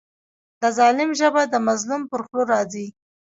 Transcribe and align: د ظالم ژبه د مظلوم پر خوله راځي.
د 0.61 0.63
ظالم 0.77 1.09
ژبه 1.19 1.43
د 1.47 1.55
مظلوم 1.67 2.01
پر 2.11 2.21
خوله 2.27 2.43
راځي. 2.51 2.87